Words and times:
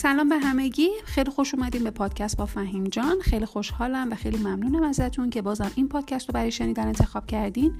سلام 0.00 0.28
به 0.28 0.38
همگی. 0.38 0.88
خیلی 1.04 1.30
خوش 1.30 1.54
اومدیم 1.54 1.84
به 1.84 1.90
پادکست 1.90 2.36
با 2.36 2.46
فهیم 2.46 2.84
جان. 2.84 3.20
خیلی 3.20 3.46
خوشحالم 3.46 4.10
و 4.10 4.14
خیلی 4.14 4.36
ممنونم 4.36 4.82
ازتون 4.82 5.30
که 5.30 5.42
بازم 5.42 5.70
این 5.74 5.88
پادکست 5.88 6.28
رو 6.28 6.32
برای 6.32 6.50
شنیدن 6.50 6.86
انتخاب 6.86 7.26
کردین. 7.26 7.74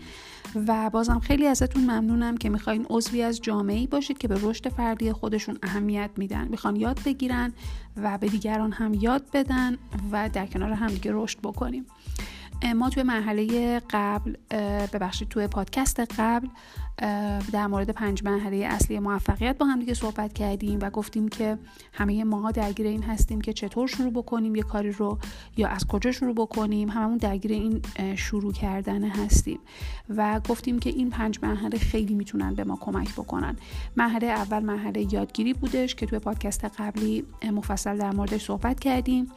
و 0.66 0.90
بازم 0.90 1.18
خیلی 1.18 1.46
ازتون 1.46 1.82
ممنونم 1.82 2.36
که 2.36 2.48
می‌خواین 2.48 2.86
عضوی 2.90 3.22
از 3.22 3.40
جامعه 3.40 3.86
باشید 3.86 4.18
که 4.18 4.28
به 4.28 4.38
رشد 4.42 4.68
فردی 4.68 5.12
خودشون 5.12 5.58
اهمیت 5.62 6.10
میدن. 6.16 6.48
می‌خوان 6.48 6.76
یاد 6.76 7.00
بگیرن 7.04 7.52
و 7.96 8.18
به 8.18 8.28
دیگران 8.28 8.72
هم 8.72 8.94
یاد 8.94 9.24
بدن 9.32 9.76
و 10.12 10.30
در 10.32 10.46
کنار 10.46 10.72
همدیگه 10.72 11.10
رشد 11.14 11.38
بکنیم. 11.38 11.86
ما 12.76 12.90
توی 12.90 13.02
مرحله 13.02 13.80
قبل 13.90 14.34
ببخشید 14.92 15.28
توی 15.28 15.46
پادکست 15.46 16.00
قبل 16.00 16.48
در 17.52 17.66
مورد 17.66 17.90
پنج 17.90 18.24
مرحله 18.24 18.56
اصلی 18.56 18.98
موفقیت 18.98 19.58
با 19.58 19.66
هم 19.66 19.78
دیگه 19.80 19.94
صحبت 19.94 20.32
کردیم 20.32 20.78
و 20.82 20.90
گفتیم 20.90 21.28
که 21.28 21.58
همه 21.92 22.24
ماها 22.24 22.50
درگیر 22.50 22.86
این 22.86 23.02
هستیم 23.02 23.40
که 23.40 23.52
چطور 23.52 23.88
شروع 23.88 24.12
بکنیم 24.12 24.54
یه 24.54 24.62
کاری 24.62 24.92
رو 24.92 25.18
یا 25.56 25.68
از 25.68 25.86
کجا 25.86 26.12
شروع 26.12 26.34
بکنیم. 26.34 26.88
هممون 26.88 27.16
درگیر 27.16 27.52
این 27.52 27.82
شروع 28.16 28.52
کردن 28.52 29.04
هستیم 29.04 29.58
و 30.08 30.40
گفتیم 30.48 30.78
که 30.78 30.90
این 30.90 31.10
پنج 31.10 31.38
مرحله 31.42 31.78
خیلی 31.78 32.14
می‌تونن 32.14 32.54
به 32.54 32.64
ما 32.64 32.78
کمک 32.80 33.12
بکنن. 33.12 33.56
مرحله 33.96 34.26
اول 34.26 34.62
مرحله 34.62 35.14
یادگیری 35.14 35.52
بودش 35.54 35.94
که 35.94 36.06
توی 36.06 36.18
پادکست 36.18 36.64
قبلی 36.64 37.24
مفصل 37.52 37.98
در 37.98 38.10
موردش 38.10 38.44
صحبت 38.44 38.80
کردیم 38.80 39.32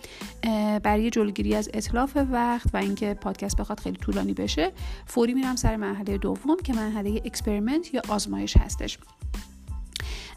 برای 0.83 1.09
جلوگیری 1.09 1.55
از 1.55 1.69
اطلاف 1.73 2.17
وقت 2.31 2.67
و 2.73 2.77
اینکه 2.77 3.12
پادکست 3.19 3.57
بخواد 3.57 3.79
خیلی 3.79 3.97
طولانی 3.97 4.33
بشه 4.33 4.71
فوری 5.05 5.33
میرم 5.33 5.55
سر 5.55 5.75
مرحله 5.75 6.17
دوم 6.17 6.57
که 6.63 6.73
مرحله 6.73 7.21
experiment 7.25 7.93
یا 7.93 8.01
آزمایش 8.09 8.57
هستش. 8.57 8.97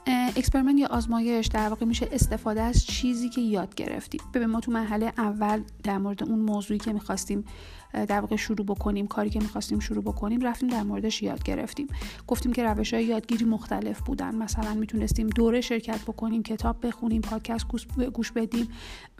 experiment 0.06 0.78
یا 0.78 0.86
آزمایش 0.86 1.46
در 1.46 1.68
واقع 1.68 1.86
میشه 1.86 2.08
استفاده 2.12 2.62
از 2.62 2.86
چیزی 2.86 3.28
که 3.28 3.40
یاد 3.40 3.74
گرفتیم. 3.74 4.20
ببین 4.34 4.46
ما 4.46 4.60
تو 4.60 4.72
مرحله 4.72 5.12
اول 5.18 5.62
در 5.82 5.98
مورد 5.98 6.24
اون 6.24 6.38
موضوعی 6.38 6.78
که 6.78 6.92
می‌خواستیم 6.92 7.44
در 7.92 8.20
واقع 8.20 8.36
شروع 8.36 8.66
بکنیم 8.66 9.06
کاری 9.06 9.30
که 9.30 9.40
می‌خواستیم 9.40 9.78
شروع 9.78 10.04
بکنیم 10.04 10.40
رفتیم 10.40 10.68
در 10.68 10.82
موردش 10.82 11.22
یاد 11.22 11.42
گرفتیم. 11.42 11.86
گفتیم 12.26 12.52
که 12.52 12.64
روش 12.64 12.94
های 12.94 13.04
یادگیری 13.04 13.44
مختلف 13.44 14.00
بودن. 14.00 14.34
مثلا 14.34 14.74
می‌تونستیم 14.74 15.26
دوره 15.26 15.60
شرکت 15.60 16.02
بکنیم 16.02 16.42
کتاب 16.42 16.86
بخونیم 16.86 17.20
پادکست 17.20 17.66
گوش 18.12 18.32
بدیم 18.32 18.68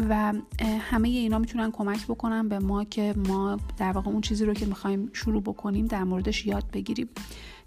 و 0.08 0.32
همه 0.80 1.08
اینا 1.08 1.38
می‌تونن 1.38 1.70
کمک 1.70 2.06
بکنن 2.06 2.48
به 2.48 2.58
ما 2.58 2.84
که 2.84 3.14
ما 3.28 3.58
در 3.76 3.92
واقع 3.92 4.10
اون 4.10 4.20
چیزی 4.20 4.44
رو 4.44 4.54
که 4.54 4.66
می‌خوایم 4.66 5.10
شروع 5.12 5.42
بکنیم 5.42 5.86
در 5.86 6.04
موردش 6.04 6.46
یاد 6.46 6.64
بگیریم. 6.72 7.08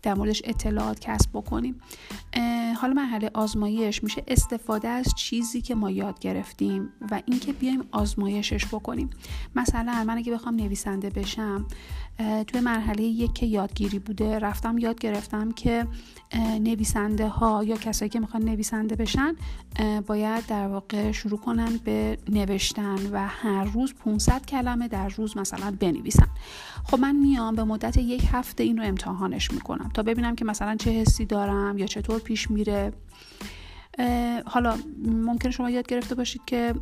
موردش 0.07 0.41
اطلاعات 0.45 0.99
کسب 0.99 1.29
بکنیم. 1.33 1.81
حالا 2.81 2.93
مرحله 2.93 3.31
آزمایش 3.33 4.03
میشه. 4.03 4.23
استفاده 4.27 4.87
از 4.87 5.05
چیزی 5.15 5.61
که 5.61 5.75
ما 5.75 5.91
یاد 5.91 6.19
گرفتیم 6.19 6.89
و 7.11 7.21
اینکه 7.25 7.53
بیایم 7.53 7.83
آزمایشش 7.91 8.65
بکنیم. 8.65 9.09
مثلا 9.55 10.03
من 10.07 10.17
اگه 10.17 10.33
بخوام 10.33 10.55
نویسنده 10.55 11.09
بشم 11.09 11.67
توی 12.47 12.61
مرحله 12.61 13.03
یک 13.03 13.33
که 13.33 13.45
یادگیری 13.45 13.99
بوده 13.99 14.39
رفتم 14.39 14.77
یاد 14.77 14.99
گرفتم 14.99 15.51
که 15.51 15.87
نویسنده 16.59 17.27
ها 17.27 17.63
یا 17.63 17.75
کسایی 17.75 18.09
که 18.09 18.19
می‌خوان 18.19 18.43
نویسنده 18.43 18.95
بشن 18.95 19.35
باید 20.07 20.45
در 20.45 20.67
واقع 20.67 21.11
شروع 21.11 21.39
کنن 21.39 21.77
به 21.77 22.17
نوشتن 22.29 22.97
و 23.11 23.27
هر 23.27 23.63
روز 23.63 23.93
500 23.93 24.45
کلمه 24.45 24.87
در 24.87 25.09
روز 25.09 25.37
مثلا 25.37 25.77
بنویسن. 25.79 26.27
خب 26.83 26.99
من 26.99 27.15
میام 27.15 27.55
به 27.55 27.63
مدت 27.63 27.97
یک 27.97 28.23
هفته 28.31 28.63
این 28.63 28.77
رو 28.77 28.83
امتحانش 28.83 29.51
می‌کنم 29.51 29.89
تا 29.93 30.03
ببینم 30.03 30.35
که 30.35 30.45
مثلا 30.45 30.75
چه 30.75 30.91
حسی 30.91 31.25
دارم 31.25 31.77
یا 31.77 31.85
چطور 31.85 32.19
پیش 32.19 32.51
میره. 32.51 32.93
حالا 34.45 34.77
ممکن 35.05 35.49
شما 35.49 35.69
یاد 35.69 35.87
گرفته 35.87 36.15
باشید 36.15 36.41
که 36.45 36.73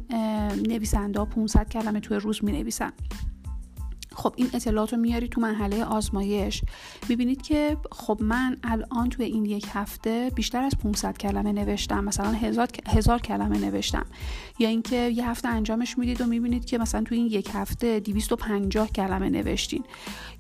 نویسنده 0.68 1.20
ها 1.20 1.26
500 1.26 1.70
کلمه 1.70 2.00
توی 2.00 2.18
روز 2.18 2.44
می 2.44 2.52
نویسن 2.52 2.92
خب 4.18 4.34
این 4.36 4.50
اطلاعات 4.54 4.94
رو 4.94 5.00
میاری 5.00 5.28
تو 5.28 5.42
مرحله 5.42 5.84
آزمایش. 5.84 6.62
می‌بینید 7.10 7.42
که 7.42 7.78
خب 7.92 8.18
من 8.22 8.58
الان 8.64 9.10
توی 9.10 9.26
این 9.26 9.46
یک 9.46 9.66
هفته 9.74 10.32
بیشتر 10.36 10.64
از 10.64 10.74
500 10.84 11.18
کلمه 11.18 11.52
نوشتم. 11.52 12.04
مثلا 12.04 12.32
هزار, 12.32 12.68
هزار 12.88 13.20
کلمه 13.20 13.58
نوشتم. 13.58 14.06
یا 14.60 14.70
اینکه 14.70 14.96
یه 14.96 15.30
هفته 15.30 15.48
انجامش 15.48 15.98
می‌دید 15.98 16.22
و 16.22 16.26
می‌بینید 16.26 16.66
که 16.66 16.78
مثلا 16.78 17.04
توی 17.04 17.18
این 17.18 17.28
یک 17.28 17.50
هفته 17.54 18.00
250 18.00 18.88
کلمه 18.88 19.30
نوشتین. 19.30 19.84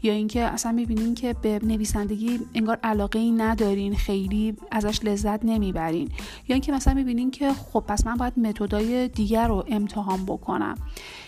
یا 0.03 0.13
اینکه 0.13 0.41
اصلا 0.41 0.71
می‌بینین 0.71 1.15
که 1.15 1.33
به 1.41 1.59
نویسندگی 1.63 2.39
انگار 2.55 2.79
علاقه 2.83 3.19
ای 3.19 3.31
ندارین 3.31 3.95
خیلی 3.95 4.57
ازش 4.71 4.99
لذت 5.03 5.45
نمی‌برین. 5.45 6.09
یا 6.47 6.53
اینکه 6.53 6.71
مثلا 6.71 6.93
می‌بینین 6.93 7.31
که 7.31 7.53
خب 7.53 7.83
پس 7.87 8.05
من 8.05 8.15
باید 8.15 8.39
متدای 8.39 9.07
دیگر 9.07 9.47
رو 9.47 9.65
امتحان 9.67 10.25
بکنم. 10.25 10.75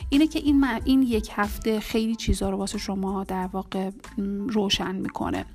اینه 0.09 0.27
که 0.27 0.39
این, 0.39 0.65
این 0.85 1.01
یک 1.01 1.29
هفته 1.33 1.79
خیلی 1.79 2.15
چیزها 2.15 2.49
رو 2.49 2.57
واسه 2.57 2.77
شما 2.77 3.23
در 3.23 3.49
واقع 3.53 3.89
روشن 4.47 4.95
می‌کنه. 4.95 5.45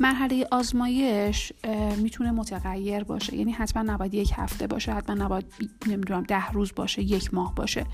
مرحله 0.00 0.46
آزمایش 0.50 1.52
می‌تونه 1.96 2.30
متغیر 2.30 3.04
باشه. 3.04 3.36
یعنی 3.36 3.52
حتما 3.52 3.82
نباید 3.82 4.14
یک 4.14 4.32
هفته 4.36 4.66
باشه 4.66 4.92
حتما 4.92 5.24
نباید 5.24 5.44
نمی‌دونم 5.86 6.22
ده 6.22 6.50
روز 6.50 6.72
باشه 6.76 7.02
یک 7.02 7.34
ماه 7.34 7.54
باشه. 7.54 7.86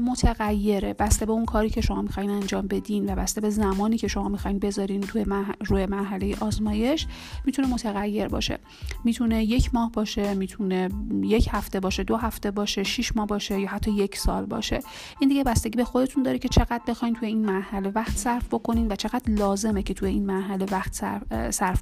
متغیره. 0.00 0.94
بسته 0.94 1.26
به 1.26 1.32
اون 1.32 1.44
کاری 1.44 1.70
که 1.70 1.80
شما 1.80 2.02
می‌خواین 2.02 2.30
انجام 2.30 2.66
بدین 2.66 3.12
و 3.12 3.16
بسته 3.16 3.40
به 3.40 3.50
زمانی 3.50 3.98
که 3.98 4.08
شما 4.08 4.28
می‌خواین 4.28 4.58
بذارین 4.58 5.00
توی 5.00 5.26
روی 5.66 5.86
مرحله 5.86 6.36
آزمایش 6.40 7.06
می‌تونه 7.44 7.68
متغیر 7.68 8.28
باشه. 8.28 8.58
می‌تونه 9.04 9.44
یک 9.44 9.74
ماه 9.74 9.92
باشه 9.92 10.34
می‌تونه 10.34 10.88
یک 11.22 11.48
هفته 11.52 11.80
باشه 11.80 12.04
دو 12.04 12.16
هفته 12.16 12.50
باشه 12.50 12.82
شش 12.82 13.16
ماه 13.16 13.26
باشه 13.26 13.60
یا 13.60 13.68
حتی 13.68 13.90
یک 13.90 14.16
سال 14.18 14.46
باشه. 14.46 14.80
این 15.20 15.28
دیگه 15.28 15.44
بستگی 15.44 15.76
به 15.76 15.84
خودتون 15.84 16.22
داره 16.22 16.38
که 16.38 16.48
چقدر 16.48 16.82
بخواین 16.88 17.14
توی 17.14 17.28
این 17.28 17.44
مرحله 17.44 17.88
وقت 17.90 18.16
صرف 18.16 18.46
بکنین 18.54 18.92
و 18.92 18.96
چقدر 18.96 19.32
لازمه 19.32 19.82
که 19.82 19.94
توی 19.94 20.08
این 20.08 20.26
مرحله 20.26 20.66
وقت 20.70 20.92
صرف 20.94 21.21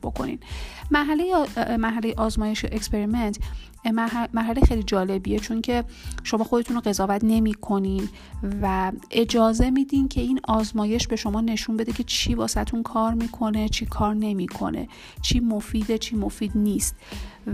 بکنین. 0.01 0.39
مرحله 0.91 1.47
مرحله 1.77 2.15
آزمایش 2.17 2.65
experiment 2.65 3.39
مرحله 3.85 4.61
خیلی 4.61 4.83
جالبیه 4.83 5.39
چون 5.39 5.61
که 5.61 5.85
شما 6.25 6.45
خودتون 6.45 6.77
رو 6.77 6.83
قضاوت 6.83 7.21
نمی 7.25 7.55
کنین 7.55 8.09
و 8.63 8.93
اجازه 9.11 9.71
میدین 9.71 10.09
که 10.09 10.21
این 10.21 10.41
آزمایش 10.45 11.07
به 11.09 11.17
شما 11.17 11.41
نشون 11.41 11.77
بده 11.77 11.93
که 11.93 12.03
چی 12.03 12.35
واسهتون 12.35 12.83
کار 12.83 13.15
می‌کنه 13.15 13.69
چی 13.69 13.87
کار 13.87 14.15
نمی‌کنه 14.15 14.89
چی 15.23 15.41
مفیده 15.41 15.99
چی 15.99 16.17
مفید 16.17 16.53
نیست. 16.55 16.97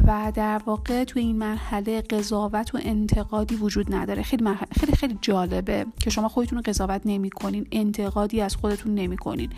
و 0.06 0.32
در 0.34 0.60
واقع 0.66 1.04
تو 1.04 1.18
این 1.18 1.36
مرحله 1.36 2.00
قضاوت 2.00 2.74
و 2.74 2.78
انتقادی 2.82 3.54
وجود 3.56 3.94
نداره. 3.94 4.22
خیلی 4.22 4.44
خیلی 4.80 4.92
خیلی 4.92 5.18
جالبه 5.20 5.86
که 6.00 6.10
شما 6.10 6.28
خودتون 6.28 6.58
رو 6.58 6.62
قضاوت 6.66 7.02
نمی‌کنین 7.04 7.66
انتقادی 7.72 8.40
از 8.40 8.56
خودتون 8.56 8.94
نمی‌کنین. 8.94 9.50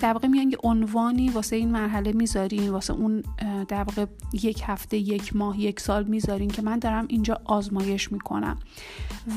در 0.00 0.12
واقع 0.12 0.28
میان 0.28 0.50
یه 0.50 0.58
عنوانی 0.62 1.28
واسه 1.28 1.56
این 1.56 1.72
مرحله 1.72 2.12
می‌ذارین 2.12 2.70
واسه 2.70 2.92
اون 2.92 3.22
در 3.68 3.84
واقع 3.84 4.06
یک 4.42 4.62
هفته 4.66 4.96
یک 4.96 5.36
ماه 5.36 5.60
یک 5.60 5.80
سال 5.80 6.04
می‌ذارین 6.12 6.48
که 6.48 6.62
من 6.62 6.78
دارم 6.78 7.04
اینجا 7.08 7.40
آزمایش 7.44 8.12
می‌کنم. 8.12 8.58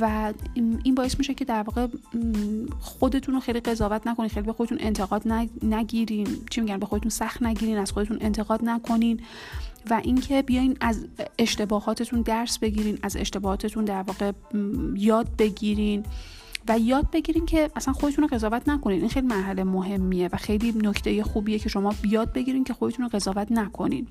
و 0.02 0.34
این 0.84 0.96
باعث 0.96 1.18
میشه 1.18 1.34
که 1.34 1.46
در 1.46 1.63
واقع 1.63 1.88
خودتون 2.80 3.36
رو 3.36 3.40
خیلی 3.40 3.59
قضاوت 3.59 4.08
نکنین 4.08 4.30
خیلی 4.30 4.46
به 4.46 4.53
خودتون 4.53 4.78
انتقاد 4.81 5.24
نگیرین. 5.64 6.28
چی 6.50 6.62
میگن؟ 6.62 6.78
به 6.78 6.85
خودتون 6.85 7.09
سخت 7.09 7.44
نگیرین 7.44 7.78
از 7.78 7.91
خودتون 7.91 8.18
انتقاد 8.22 8.59
نکنین. 8.64 9.19
و 9.90 10.02
اینکه 10.03 10.41
بیاین 10.41 10.78
از 10.81 11.06
اشتباهاتتون 11.40 12.22
درس 12.22 12.59
بگیرین 12.59 13.00
از 13.02 13.18
اشتباهاتتون 13.18 13.85
در 13.85 14.02
واقع 14.02 14.31
یاد 14.96 15.28
بگیرین. 15.38 16.03
و 16.68 16.80
یاد 16.80 17.12
بگیرین 17.12 17.46
که 17.46 17.69
اصلا 17.75 17.94
خودتون 17.94 18.24
رو 18.24 18.35
قضاوت 18.35 18.69
نکنین. 18.69 19.00
این 19.00 19.09
خیلی 19.09 19.28
مرحله 19.28 19.64
مهمیه 19.64 20.30
و 20.34 20.38
خیلی 20.38 20.72
نکته 20.72 21.24
خوبیه 21.24 21.59
که 21.59 21.69
شما 21.69 21.96
یاد 22.03 22.34
بگیرین 22.34 22.64
که 22.64 22.74
خودتون 22.74 23.05
رو 23.05 23.09
قضاوت 23.09 23.52
نکنین. 23.52 24.08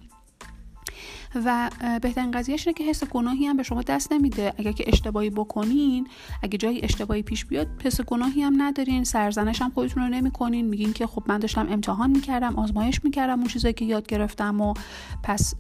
و 1.45 1.71
بهترین 2.03 2.31
قضیهش 2.31 2.67
اینه 2.67 2.79
که 2.79 2.85
حس 2.85 3.05
گناهی 3.05 3.47
هم 3.47 3.57
به 3.57 3.63
شما 3.63 3.83
دست 3.83 4.13
نمیده. 4.13 4.53
اگر 4.59 4.73
که 4.73 4.85
اشتباهی 4.87 5.31
بکنین 5.31 6.09
اگه 6.43 6.59
جایی 6.59 6.85
اشتباهی 6.85 7.23
پیش 7.23 7.45
بیاد 7.45 7.69
حس 7.85 8.01
گناهی 8.01 8.43
هم 8.43 8.63
ندارین 8.63 9.05
سرزنش 9.05 9.63
هم 9.63 9.71
خودتون 9.71 10.03
رو 10.03 10.09
نمی‌کنین. 10.09 10.67
میگین 10.67 10.93
که 10.93 11.07
خب 11.07 11.23
من 11.27 11.39
داشتم 11.39 11.67
امتحان 11.71 12.11
می‌کردم 12.11 12.57
آزمایش 12.57 13.05
می‌کردم 13.05 13.39
اون 13.39 13.49
چیزایی 13.49 13.75
که 13.75 13.85
یاد 13.85 14.07
گرفتم 14.07 14.61
و 14.61 14.75
پس 15.23 15.55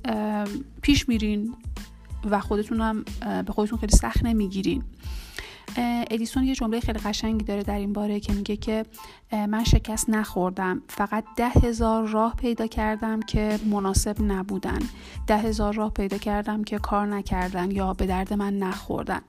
پیش 0.82 1.08
میرین 1.08 1.54
و 2.30 2.40
خودتون 2.40 2.80
هم 2.80 3.04
به 3.46 3.52
خودتون 3.52 3.78
خیلی 3.78 3.96
سخت 3.96 4.24
نمی‌گیرین. 4.24 4.82
ادیسون 6.10 6.44
یه 6.44 6.54
جمله 6.54 6.80
خیلی 6.80 6.98
قشنگی 6.98 7.44
داره 7.44 7.62
در 7.62 7.78
این 7.78 7.92
باره 7.92 8.20
که 8.20 8.32
میگه 8.32 8.56
که 8.56 8.84
من 9.32 9.64
شکست 9.64 10.10
نخوردم. 10.10 10.82
فقط 10.88 11.24
ده 11.36 11.48
هزار 11.48 12.08
راه 12.08 12.34
پیدا 12.36 12.66
کردم 12.66 13.20
که 13.20 13.58
مناسب 13.70 14.16
نبودن. 14.22 14.78
ده 15.26 15.38
هزار 15.38 15.74
راه 15.74 15.90
پیدا 15.90 16.18
کردم 16.18 16.64
که 16.64 16.78
کار 16.78 17.06
نکردن 17.06 17.70
یا 17.70 17.92
به 17.92 18.06
درد 18.06 18.32
من 18.32 18.58
نخوردن. 18.58 19.20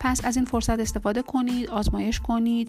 پس 0.00 0.24
از 0.24 0.36
این 0.36 0.44
فرصت 0.44 0.80
استفاده 0.80 1.22
کنید 1.22 1.70
آزمایش 1.70 2.20
کنید 2.20 2.68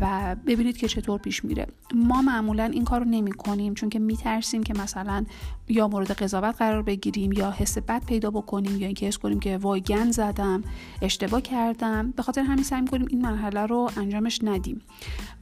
و 0.00 0.36
ببینید 0.46 0.76
که 0.76 0.88
چطور 0.88 1.18
پیش 1.18 1.44
میره. 1.44 1.66
ما 1.94 2.22
معمولا 2.22 2.64
این 2.64 2.84
کار 2.84 3.00
رو 3.00 3.06
نمی 3.06 3.32
کنیم 3.32 3.74
چون 3.74 3.88
که 3.88 3.98
میترسیم 3.98 4.62
که 4.62 4.74
مثلا 4.74 5.24
یا 5.68 5.88
مورد 5.88 6.10
قضاوت 6.10 6.54
قرار 6.58 6.82
بگیریم 6.82 7.32
یا 7.32 7.50
حس 7.50 7.78
بد 7.78 8.04
پیدا 8.04 8.30
بکنیم 8.30 8.80
یا 8.80 8.86
اینکه 8.86 9.06
حس 9.06 9.18
کنیم 9.18 9.40
که 9.40 9.58
وای 9.58 9.80
گن 9.80 10.10
زدم 10.10 10.64
اشتباه 11.02 11.40
کردم. 11.40 12.10
به 12.10 12.22
خاطر 12.22 12.42
همین 12.54 12.64
سعی 12.64 12.84
کنیم 12.84 13.06
این 13.10 13.22
مرحله 13.22 13.66
رو 13.66 13.90
انجامش 13.96 14.40
ندیم. 14.42 14.80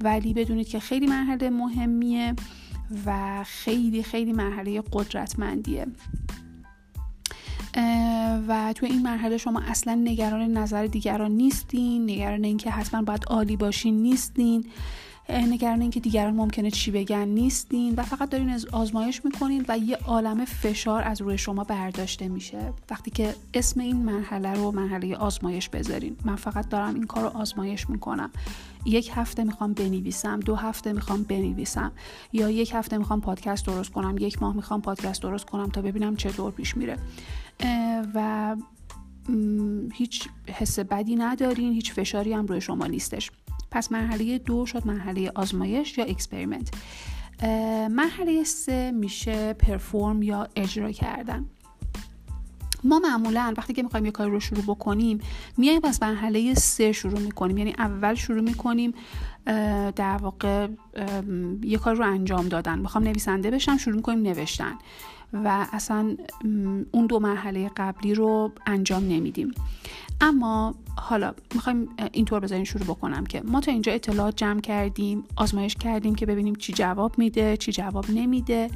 ولی 0.00 0.34
بدونید 0.34 0.68
که 0.68 0.80
خیلی 0.80 1.06
مرحله 1.06 1.50
مهمیه 1.50 2.34
و 3.06 3.44
خیلی 3.44 4.02
خیلی 4.02 4.32
مرحله 4.32 4.82
قدرتمندیه. 4.92 5.86
و 8.48 8.72
تو 8.76 8.86
این 8.86 9.02
مرحله 9.02 9.38
شما 9.38 9.60
اصلا 9.60 9.94
نگران 9.94 10.42
نظر 10.42 10.86
دیگران 10.86 11.30
نیستین 11.30 12.10
نگران 12.10 12.44
اینکه 12.44 12.70
حتما 12.70 13.02
باید 13.02 13.24
عالی 13.26 13.56
باشین 13.56 14.02
نیستین. 14.02 14.64
نگران 15.28 15.80
اینکه 15.80 16.00
دیگران 16.00 16.34
ممکنه 16.34 16.70
چی 16.70 16.90
بگن 16.90 17.28
نیستین 17.28 17.94
و 17.94 18.02
فقط 18.02 18.30
دارین 18.30 18.60
آزمایش 18.72 19.24
می‌کنین 19.24 19.64
و 19.68 19.78
یه 19.78 19.96
عالم 19.96 20.44
فشار 20.44 21.02
از 21.02 21.20
روی 21.20 21.38
شما 21.38 21.64
برداشته 21.64 22.28
میشه. 22.28 22.72
وقتی 22.90 23.10
که 23.10 23.34
اسم 23.54 23.80
این 23.80 23.96
مرحله 23.96 24.54
رو 24.54 24.72
مرحله 24.72 25.16
آزمایش 25.16 25.68
بذارین. 25.68 26.16
من 26.24 26.36
فقط 26.36 26.68
دارم 26.68 26.94
این 26.94 27.02
کار 27.02 27.22
رو 27.22 27.28
آزمایش 27.28 27.90
می‌کنم. 27.90 28.30
یک 28.84 29.10
هفته 29.14 29.44
می‌خوام 29.44 29.72
بنویسم 29.72 30.40
دو 30.40 30.56
هفته 30.56 30.92
می‌خوام 30.92 31.22
بنویسم 31.22 31.92
یا 32.32 32.50
یک 32.50 32.72
هفته 32.74 32.98
می‌خوام 32.98 33.20
پادکست 33.20 33.66
درست 33.66 33.90
کنم 33.90 34.16
یک 34.20 34.42
ماه 34.42 34.56
می‌خوام 34.56 34.82
پادکست 34.82 35.22
درست 35.22 35.44
کنم 35.44 35.68
تا 35.68 35.82
ببینم 35.82 36.16
چطور 36.16 36.52
پیش 36.52 36.76
میره. 36.76 36.96
و 38.14 38.56
هیچ 39.92 40.28
حس 40.46 40.78
بدی 40.78 41.16
ندارین 41.16 41.72
هیچ 41.72 41.92
فشاری 41.92 42.32
هم 42.32 42.46
روی 42.46 42.60
شما 42.60 42.86
نیستش. 42.86 43.30
پس 43.72 43.92
مرحله 43.92 44.38
دو 44.38 44.66
شد 44.66 44.86
مرحله 44.86 45.32
آزمایش 45.34 45.98
یا 45.98 46.04
experiment. 46.04 46.70
مرحله 47.90 48.44
سه 48.44 48.90
میشه 48.90 49.52
perform 49.52 50.22
یا 50.22 50.48
اجرا 50.56 50.92
کردن. 50.92 51.46
ما 52.84 52.98
معمولا 52.98 53.54
وقتی 53.56 53.72
که 53.72 53.82
می‌خوایم 53.82 54.06
یه 54.06 54.10
کاری 54.10 54.30
رو 54.30 54.40
شروع 54.40 54.62
بکنیم 54.62 55.18
میایم 55.56 55.80
از 55.84 56.02
مرحله 56.02 56.54
سه 56.54 56.92
شروع 56.92 57.20
می‌کنیم. 57.20 57.58
یعنی 57.58 57.74
اول 57.78 58.14
شروع 58.14 58.40
می‌کنیم 58.40 58.94
در 59.96 60.16
واقع 60.16 60.68
یه 61.62 61.78
کار 61.78 61.94
رو 61.94 62.06
انجام 62.06 62.48
دادن. 62.48 62.78
می‌خوام 62.78 63.04
نویسنده 63.04 63.50
بشم 63.50 63.76
شروع 63.76 63.96
می‌کنیم 63.96 64.22
نوشتن. 64.22 64.74
و 65.32 65.66
اصلا 65.72 66.16
اون 66.92 67.06
دو 67.08 67.20
مرحله 67.20 67.70
قبلی 67.76 68.14
رو 68.14 68.52
انجام 68.66 69.08
نمیدیم. 69.08 69.50
اما 70.22 70.74
حالا 70.96 71.34
می‌خوایم 71.54 71.88
اینطور 72.12 72.40
بذارین 72.40 72.64
شروع 72.64 72.84
بکنم 72.84 73.26
که 73.26 73.42
ما 73.44 73.60
تا 73.60 73.72
اینجا 73.72 73.92
اطلاعات 73.92 74.36
جمع 74.36 74.60
کردیم 74.60 75.24
آزمایش 75.36 75.74
کردیم 75.74 76.14
که 76.14 76.26
ببینیم 76.26 76.54
چی 76.54 76.72
جواب 76.72 77.18
میده 77.18 77.56
چی 77.56 77.72
جواب 77.72 78.10
نمیده. 78.10 78.70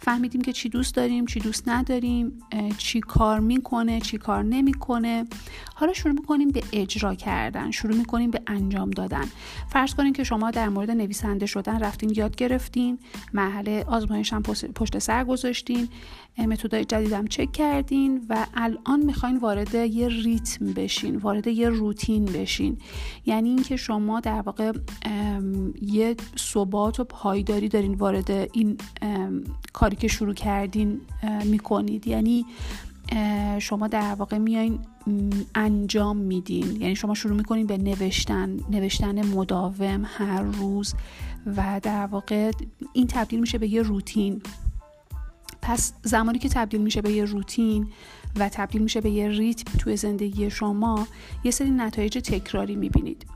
فهمیدیم 0.00 0.40
که 0.40 0.52
چی 0.52 0.68
دوست 0.68 0.94
داریم 0.94 1.26
چی 1.26 1.40
دوست 1.40 1.68
نداریم 1.68 2.32
چی 2.78 3.00
کار 3.00 3.40
می‌کنه 3.40 4.00
چی 4.00 4.18
کار 4.18 4.42
نمی‌کنه. 4.42 5.24
حالا 5.74 5.92
شروع 5.92 6.14
می‌کنیم 6.14 6.50
به 6.50 6.62
اجرا 6.72 7.14
کردن 7.14 7.70
شروع 7.70 7.96
می‌کنیم 7.96 8.30
به 8.30 8.42
انجام 8.46 8.90
دادن. 8.90 9.24
فرض 9.68 9.94
کنیم 9.94 10.12
که 10.12 10.24
شما 10.24 10.50
در 10.50 10.68
مورد 10.68 10.90
نویسنده 10.90 11.46
شدن 11.46 11.80
رفتین 11.80 12.12
یاد 12.16 12.36
گرفتین 12.36 12.98
مرحله 13.32 13.84
آزمایش 13.88 14.32
هم 14.32 14.42
پشت 14.74 14.98
سر 14.98 15.24
گذاشتین. 15.24 15.88
متدای 16.46 16.84
جدیدم 16.84 17.26
چک 17.26 17.52
کردین 17.52 18.26
و 18.28 18.46
الان 18.54 19.00
می‌خواین 19.04 19.38
وارد 19.38 19.74
یه 19.74 20.08
ریتم 20.08 20.66
بشین 20.66 21.16
وارد 21.16 21.46
یه 21.46 21.68
روتین 21.68 22.24
بشین. 22.24 22.78
یعنی 23.26 23.48
اینکه 23.48 23.76
شما 23.76 24.20
در 24.20 24.40
واقع 24.40 24.72
یه 25.82 26.16
ثبات 26.38 27.00
و 27.00 27.04
پایداری 27.04 27.68
دارین 27.68 27.94
وارد 27.94 28.30
این 28.30 28.78
کاری 29.72 29.96
که 29.96 30.08
شروع 30.08 30.34
کردین 30.34 31.00
می‌کنید. 31.44 32.06
یعنی 32.06 32.44
شما 33.58 33.88
در 33.88 34.14
واقع 34.14 34.38
میاین 34.38 34.78
انجام 35.54 36.16
میدین. 36.16 36.80
یعنی 36.80 36.96
شما 36.96 37.14
شروع 37.14 37.36
می‌کنین 37.36 37.66
به 37.66 37.78
نوشتن 37.78 38.56
نوشتن 38.70 39.26
مداوم 39.26 40.02
هر 40.04 40.42
روز 40.42 40.94
و 41.56 41.80
در 41.82 42.06
واقع 42.06 42.50
این 42.92 43.06
تبدیل 43.06 43.40
میشه 43.40 43.58
به 43.58 43.68
یه 43.68 43.82
روتین. 43.82 44.42
پس 45.68 45.92
زمانی 46.02 46.38
که 46.38 46.48
تبدیل 46.48 46.80
میشه 46.80 47.02
به 47.02 47.10
یه 47.12 47.24
روتین 47.24 47.86
و 48.36 48.48
تبدیل 48.48 48.82
میشه 48.82 49.00
به 49.00 49.10
یه 49.10 49.28
ریتم 49.28 49.78
توی 49.78 49.96
زندگی 49.96 50.50
شما 50.50 51.06
یه 51.44 51.50
سری 51.50 51.70
نتایج 51.70 52.18
تکراری 52.18 52.76
می‌بینید. 52.76 53.26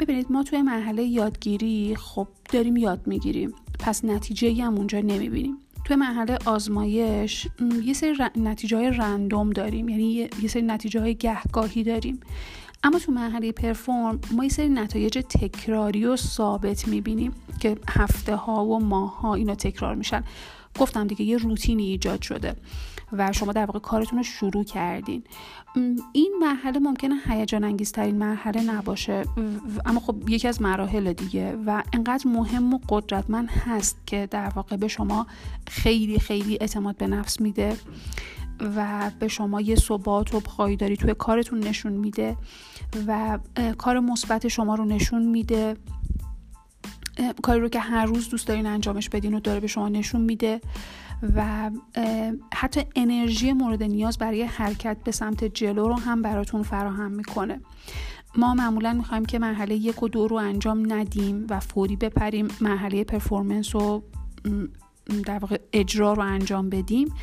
ببینید 0.00 0.32
ما 0.32 0.42
توی 0.42 0.62
مرحله 0.62 1.02
یادگیری 1.02 1.96
خب 1.96 2.28
داریم 2.52 2.76
یاد 2.76 3.06
می‌گیریم 3.06 3.52
پس 3.78 4.04
نتیجه 4.04 4.64
هم 4.64 4.74
اونجا 4.74 5.00
نمی‌بینیم. 5.00 5.56
توی 5.84 5.96
مرحله 5.96 6.38
آزمایش 6.44 7.48
یه 7.84 7.92
سری 7.92 8.16
نتیجه 8.36 8.76
های 8.76 8.90
رندوم 8.90 9.50
داریم 9.50 9.88
یعنی 9.88 10.28
یه 10.42 10.48
سری 10.48 10.62
نتیجه 10.62 11.00
های 11.00 11.14
گهگاهی 11.14 11.82
داریم. 11.82 12.20
اما 12.82 12.98
تو 12.98 13.12
مرحله 13.12 13.52
پرفورم 13.52 14.20
ما 14.32 14.44
یه 14.44 14.50
سری 14.50 14.68
نتایج 14.68 15.18
تکراری 15.18 16.04
و 16.04 16.16
ثابت 16.16 16.88
می‌بینیم 16.88 17.32
که 17.60 17.76
هفته 17.88 18.36
ها 18.36 18.66
و 18.66 18.80
ماه 18.80 19.20
ها 19.20 19.34
اینا 19.34 19.54
تکرار 19.54 19.94
میشن. 19.94 20.24
گفتم 20.78 21.06
دیگه 21.06 21.22
یه 21.22 21.36
روتینی 21.36 21.82
ایجاد 21.82 22.22
شده 22.22 22.56
و 23.12 23.32
شما 23.32 23.52
در 23.52 23.66
واقع 23.66 23.78
کارتون 23.78 24.18
رو 24.18 24.24
شروع 24.24 24.64
کردین. 24.64 25.24
این 26.12 26.34
مرحله 26.40 26.78
ممکنه 26.78 27.14
هیجان 27.26 27.64
انگیزترین 27.64 28.18
مرحله 28.18 28.62
نباشه 28.62 29.24
اما 29.86 30.00
خب 30.00 30.28
یکی 30.28 30.48
از 30.48 30.62
مراحل 30.62 31.12
دیگه 31.12 31.56
و 31.66 31.82
انقدر 31.92 32.28
مهم 32.28 32.74
و 32.74 32.78
قدرتمند 32.88 33.48
هست 33.50 33.96
که 34.06 34.28
در 34.30 34.48
واقع 34.48 34.76
به 34.76 34.88
شما 34.88 35.26
خیلی 35.68 36.18
خیلی 36.18 36.58
اعتماد 36.60 36.96
به 36.96 37.06
نفس 37.06 37.40
میده 37.40 37.76
و 38.60 39.10
به 39.18 39.28
شما 39.28 39.60
یه 39.60 39.76
ثبات 39.76 40.34
و 40.34 40.40
پایداری 40.40 40.96
توی 40.96 41.14
کارتون 41.14 41.58
نشون 41.58 41.92
میده 41.92 42.36
و 43.06 43.38
کار 43.78 44.00
مثبت 44.00 44.48
شما 44.48 44.74
رو 44.74 44.84
نشون 44.84 45.22
میده. 45.22 45.76
کاری 47.42 47.60
رو 47.60 47.68
که 47.68 47.80
هر 47.80 48.06
روز 48.06 48.28
دوست 48.28 48.46
دارین 48.46 48.66
انجامش 48.66 49.08
بدین 49.08 49.34
و 49.34 49.40
داره 49.40 49.60
به 49.60 49.66
شما 49.66 49.88
نشون 49.88 50.20
میده 50.20 50.60
و 51.36 51.70
حتی 52.54 52.80
انرژی 52.96 53.52
مورد 53.52 53.82
نیاز 53.82 54.18
برای 54.18 54.42
حرکت 54.42 54.96
به 55.04 55.12
سمت 55.12 55.44
جلو 55.44 55.88
رو 55.88 55.94
هم 55.94 56.22
براتون 56.22 56.62
فراهم 56.62 57.10
می‌کنه. 57.10 57.60
ما 58.36 58.54
معمولا 58.54 58.92
می‌خوایم 58.92 59.24
که 59.24 59.38
مرحله 59.38 59.74
یک 59.74 60.02
و 60.02 60.08
دو 60.08 60.28
رو 60.28 60.36
انجام 60.36 60.92
ندیم 60.92 61.46
و 61.50 61.60
فوری 61.60 61.96
بپریم 61.96 62.48
مرحله 62.60 63.04
پرفورمنس 63.04 63.74
و 63.74 64.02
در 65.26 65.38
واقع 65.38 65.60
اجرا 65.72 66.12
رو 66.12 66.22
انجام 66.22 66.70
بدیم. 66.70 67.14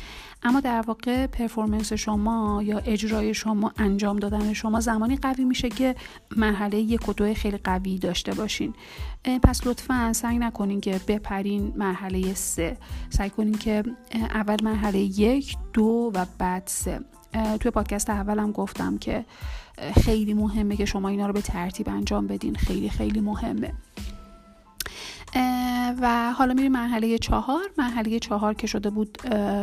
اما 0.42 0.60
در 0.60 0.80
واقع 0.80 1.26
پرفورمنس 1.26 1.92
شما 1.92 2.62
یا 2.64 2.78
اجرای 2.78 3.34
شما 3.34 3.72
انجام 3.76 4.18
دادن 4.18 4.52
شما 4.52 4.80
زمانی 4.80 5.16
قوی 5.16 5.44
میشه 5.44 5.68
که 5.68 5.94
مرحله 6.36 6.78
یک 6.78 7.08
و 7.08 7.12
دو 7.12 7.34
خیلی 7.34 7.56
قوی 7.56 7.98
داشته 7.98 8.34
باشین. 8.34 8.74
پس 9.42 9.66
لطفا 9.66 10.12
سعی 10.12 10.38
نکنین 10.38 10.80
که 10.80 11.00
بپرین 11.08 11.72
مرحله 11.76 12.34
سه. 12.34 12.76
سعی 13.10 13.30
کنین 13.30 13.58
که 13.58 13.82
اول 14.14 14.56
مرحله 14.62 14.98
یک 14.98 15.56
دو 15.72 16.12
و 16.14 16.26
بعد 16.38 16.62
سه. 16.66 17.00
توی 17.60 17.70
پادکست 17.70 18.10
اولم 18.10 18.52
گفتم 18.52 18.98
که 18.98 19.24
خیلی 20.04 20.34
مهمه 20.34 20.76
که 20.76 20.84
شما 20.84 21.08
اینا 21.08 21.26
رو 21.26 21.32
به 21.32 21.40
ترتیب 21.40 21.88
انجام 21.88 22.26
بدین. 22.26 22.54
خیلی 22.54 22.88
خیلی 22.88 23.20
مهمه. 23.20 23.72
و 26.00 26.32
حالا 26.32 26.54
میریم 26.54 26.72
مرحله 26.72 27.18
چهار. 27.18 27.70
مرحله 27.78 28.18
چهار 28.18 28.54
که 28.54 28.66
شده 28.66 28.90
بود 28.90 29.12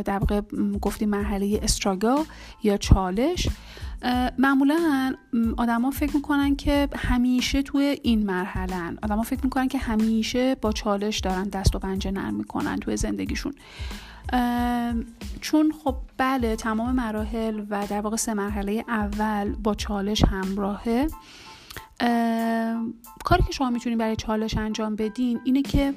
در 0.06 0.18
واقع 0.18 0.42
گفتیم 0.82 1.10
مرحله 1.10 1.60
استراگل 1.64 2.24
یا 2.64 2.78
چالش. 2.78 3.48
معمولا 4.38 5.14
آدما 5.58 5.92
فکر 5.92 6.16
می‌کنن 6.16 6.56
که 6.56 6.90
همیشه 6.96 7.62
توی 7.62 8.00
این 8.04 8.26
مرحله 8.26 8.98
آدما 9.04 9.22
فکر 9.22 9.40
می‌کنن 9.44 9.68
که 9.68 9.78
همیشه 9.78 10.56
با 10.56 10.72
چالش 10.72 11.20
دارن 11.20 11.44
دست 11.44 11.76
و 11.76 11.80
پنجه 11.80 12.12
نرم 12.12 12.34
می‌کنن 12.34 12.78
توی 12.78 12.98
زندگیشون. 12.98 13.54
چون 15.42 15.74
خب 15.84 15.96
بله 16.18 16.56
تمام 16.56 16.96
مراحل 16.96 17.66
و 17.70 17.88
در 17.88 18.02
واقع 18.02 18.16
سه 18.16 18.34
مرحله 18.34 18.84
اول 18.88 19.54
با 19.64 19.76
چالش 19.76 20.24
همراهه. 20.26 21.08
کاری 23.24 23.44
که 23.44 23.52
شما 23.52 23.70
می‌تونید 23.70 24.00
برای 24.00 24.16
چالش 24.16 24.58
انجام 24.58 24.96
بدین 24.96 25.40
اینه 25.44 25.62
که 25.62 25.94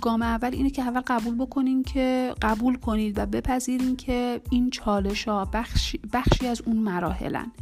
گام 0.00 0.22
اول 0.22 0.50
اینه 0.52 0.70
که 0.70 0.82
اول 0.82 1.00
قبول 1.06 1.34
بکنین 1.34 1.82
که 1.82 2.34
قبول 2.42 2.76
کنید 2.76 3.18
و 3.18 3.26
بپذیرین 3.26 3.96
که 3.96 4.40
این 4.50 4.70
چالش 4.70 5.28
ها 5.28 5.44
بخشی, 5.52 6.00
بخشی 6.12 6.46
از 6.46 6.62
اون 6.66 6.76
مراحلن. 6.76 7.52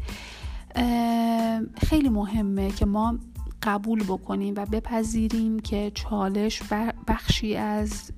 خیلی 1.76 2.08
مهمه 2.08 2.70
که 2.70 2.86
ما 2.86 3.18
قبول 3.62 4.02
بکنیم 4.02 4.54
و 4.56 4.66
بپذیریم 4.66 5.60
که 5.60 5.92
چالش 5.94 6.62
بخشی 7.08 7.56
از 7.56 8.10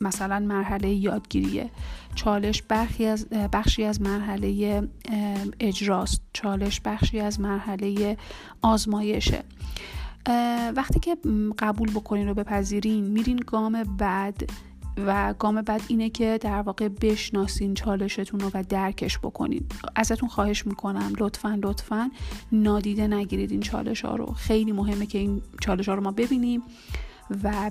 مثلا 0.00 0.38
مرحله 0.38 0.88
یادگیریه. 0.88 1.70
چالش 2.14 2.62
بخشی 2.70 3.06
از 3.06 3.28
بخشی 3.28 3.84
از 3.84 4.02
مرحله 4.02 4.82
اجراست. 5.60 6.22
چالش 6.32 6.80
بخشی 6.80 7.20
از 7.20 7.40
مرحله 7.40 8.16
آزمایشه. 8.62 9.42
وقتی 10.76 11.00
که 11.00 11.16
قبول 11.58 11.90
بکنین 11.90 12.28
و 12.28 12.34
بپذیرین 12.34 13.04
میرین 13.04 13.40
گام 13.46 13.96
بعد 13.96 14.50
و 15.06 15.34
گام 15.38 15.62
بعد 15.62 15.82
اینه 15.88 16.10
که 16.10 16.38
در 16.40 16.62
واقع 16.62 16.88
بشناسین 16.88 17.74
چالشتون 17.74 18.40
رو 18.40 18.50
و 18.54 18.64
درکش 18.68 19.18
بکنین. 19.18 19.66
ازتون 19.96 20.28
خواهش 20.28 20.66
می‌کنم 20.66 21.12
لطفا 21.18 21.58
لطفا 21.62 22.10
نادیده 22.52 23.06
نگیرید 23.06 23.50
این 23.50 23.60
چالش 23.60 24.04
ها 24.04 24.16
رو. 24.16 24.26
خیلی 24.26 24.72
مهمه 24.72 25.06
که 25.06 25.18
این 25.18 25.42
چالش 25.60 25.88
ها 25.88 25.94
رو 25.94 26.02
ما 26.02 26.10
ببینیم. 26.10 26.62
و 27.44 27.70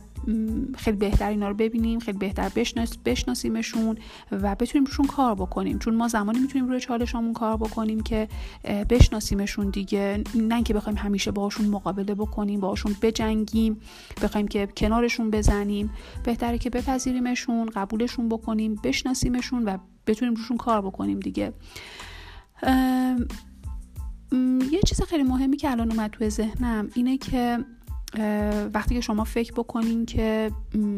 خیلی 0.77 0.97
بهتر 0.97 1.29
اینا 1.29 1.47
رو 1.49 1.53
ببینیم 1.53 1.99
خیلی 1.99 2.17
بهتر 2.17 2.49
بشناس 2.55 2.97
بشناسیمشون 2.97 3.97
و 4.31 4.55
بتونیم 4.55 4.85
روشون 4.85 5.05
کار 5.05 5.35
بکنیم. 5.35 5.79
چون 5.79 5.95
ما 5.95 6.07
زمانی 6.07 6.39
می‌تونیم 6.39 6.67
روی 6.67 6.79
چالشامون 6.79 7.33
کار 7.33 7.57
بکنیم 7.57 7.99
که 7.99 8.27
بشناسیمشون 8.89 9.69
دیگه. 9.69 10.23
نه 10.35 10.63
که 10.63 10.73
بخوایم 10.73 10.97
همیشه 10.97 11.31
باهاشون 11.31 11.65
مقابله 11.65 12.15
بکنیم 12.15 12.59
باهاشون 12.59 12.95
بجنگیم 13.01 13.77
بخوایم 14.23 14.47
که 14.47 14.67
کنارشون 14.77 15.31
بزنیم. 15.31 15.89
بهتره 16.23 16.57
که 16.57 16.69
بپذیریمشون 16.69 17.69
قبولشون 17.75 18.29
بکنیم 18.29 18.75
بشناسیمشون 18.83 19.65
و 19.65 19.77
بتونیم 20.07 20.33
روشون 20.33 20.57
کار 20.57 20.81
بکنیم 20.81 21.19
دیگه. 21.19 21.53
یه 24.71 24.79
چیز 24.85 25.01
خیلی 25.01 25.23
مهمی 25.23 25.57
که 25.57 25.71
الان 25.71 25.91
اومد 25.91 26.11
توی 26.11 26.29
ذهنم 26.29 26.89
اینه 26.95 27.17
که 27.17 27.65
وقتی 28.73 28.95
که 28.95 29.01
شما 29.01 29.23
فکر 29.23 29.53
بکنین 29.53 30.05
که 30.05 30.51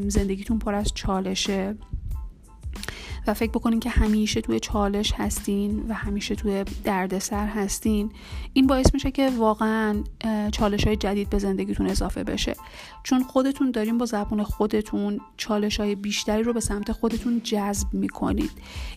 زندگیتون 0.07 0.59
پر 0.59 0.73
از 0.73 0.91
چالشه 0.93 1.75
و 3.27 3.33
فکر 3.33 3.51
بکنین 3.51 3.79
که 3.79 3.89
همیشه 3.89 4.41
توی 4.41 4.59
چالش 4.59 5.13
هستین 5.17 5.85
و 5.89 5.93
همیشه 5.93 6.35
توی 6.35 6.63
دردسر 6.83 7.47
هستین 7.47 8.11
این 8.53 8.67
باعث 8.67 8.93
میشه 8.93 9.11
که 9.11 9.29
واقعا 9.37 10.03
چالش 10.51 10.87
های 10.87 10.95
جدید 10.95 11.29
به 11.29 11.39
زندگیتون 11.39 11.87
اضافه 11.87 12.23
بشه. 12.23 12.55
چون 13.03 13.23
خودتون 13.23 13.71
دارین 13.71 13.97
با 13.97 14.05
زبون 14.05 14.43
خودتون 14.43 15.19
چالش 15.37 15.79
های 15.79 15.95
بیشتری 15.95 16.43
رو 16.43 16.53
به 16.53 16.59
سمت 16.59 16.91
خودتون 16.91 17.41
جذب 17.43 17.87
می‌کنید. 17.93 18.51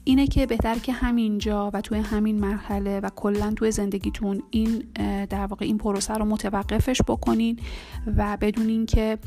اینه 0.04 0.26
که 0.26 0.46
بهتر 0.46 0.78
که 0.78 0.92
همینجا 0.92 1.70
و 1.74 1.80
توی 1.80 1.98
همین 1.98 2.40
مرحله 2.40 3.00
و 3.00 3.10
کلا 3.16 3.52
توی 3.56 3.70
زندگیتون 3.70 4.42
این 4.50 4.84
در 5.26 5.46
واقع 5.46 5.64
این 5.66 5.78
پروسه 5.78 6.14
رو 6.14 6.24
متوقفش 6.24 7.02
بکنین 7.02 7.58
و 8.16 8.36
بدونین 8.40 8.86
که 8.86 9.18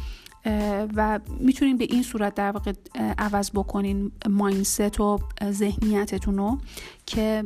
و 0.96 1.20
می‌تونین 1.40 1.78
به 1.78 1.88
این 1.90 2.04
صورت 2.04 2.36
در 2.36 2.52
واقع 2.52 2.74
عوض 3.18 3.52
بکنین 3.52 4.12
ماینست 4.30 5.00
و 5.00 5.20
ذهنیتتون 5.52 6.38
رو 6.38 6.58
که 7.06 7.44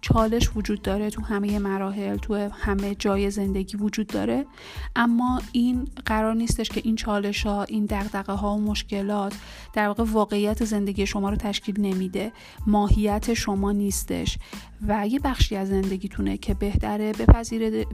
چالش 0.00 0.50
وجود 0.56 0.82
داره 0.82 1.10
تو 1.10 1.22
همه 1.22 1.58
مراحل 1.58 2.16
تو 2.16 2.34
همه 2.34 2.94
جای 2.94 3.30
زندگی 3.30 3.76
وجود 3.76 4.06
داره. 4.06 4.46
اما 4.96 5.42
این 5.52 5.88
قرار 6.06 6.34
نیستش 6.34 6.68
که 6.68 6.80
این 6.84 6.96
چالش 6.96 7.46
ها 7.46 7.62
این 7.62 7.86
دقدقه 7.86 8.32
ها 8.32 8.54
و 8.54 8.60
مشکلات 8.60 9.34
در 9.72 9.86
واقع 9.86 10.04
واقعیت 10.04 10.64
زندگی 10.64 11.06
شما 11.06 11.30
رو 11.30 11.36
تشکیل 11.36 11.80
نمیده. 11.80 12.32
ماهیت 12.66 13.34
شما 13.34 13.72
نیستش. 13.72 14.38
و 14.86 15.06
یه 15.06 15.18
بخشی 15.18 15.56
از 15.56 15.68
زندگیتونه 15.68 16.36
که 16.36 16.54
بهتره 16.54 17.12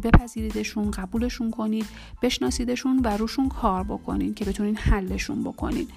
بپذیریدشون 0.03 0.91
قبولشون 0.91 1.50
کنید 1.50 1.87
بشناسیدشون 2.23 3.00
و 3.05 3.17
روشون 3.17 3.49
کار 3.49 3.85
بکنید 3.85 4.35
که 4.35 4.45
بتونین 4.45 4.76
حلشون 4.76 5.45
بکنید. 5.45 5.91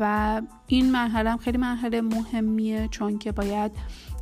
و 0.00 0.42
این 0.66 0.92
مرحله 0.92 1.30
هم 1.30 1.38
خیلی 1.38 1.58
مرحله 1.58 2.00
مهمیه 2.00 2.88
چون 2.90 3.18
که 3.18 3.32
باید 3.32 3.72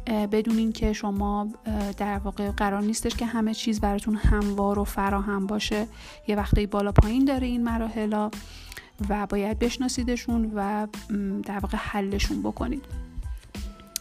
بدونین 0.06 0.72
که 0.72 0.92
شما 0.92 1.48
در 1.96 2.18
واقع 2.18 2.50
قرار 2.50 2.82
نیستش 2.82 3.14
که 3.14 3.26
همه 3.26 3.54
چیز 3.54 3.80
براتون 3.80 4.16
هموار 4.16 4.78
و 4.78 4.84
فراهم 4.84 5.46
باشه. 5.46 5.86
یه 6.28 6.36
وقتی 6.36 6.66
بالا 6.66 6.92
پایین 6.92 7.24
داره 7.24 7.46
این 7.46 7.64
مراحل 7.64 8.28
و 9.08 9.26
باید 9.26 9.58
بشناسیدشون 9.58 10.52
و 10.54 10.86
در 11.42 11.58
واقع 11.58 11.76
حلشون 11.76 12.42
بکنید. 12.42 12.84